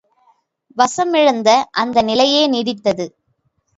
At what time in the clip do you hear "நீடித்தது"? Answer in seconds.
2.49-3.05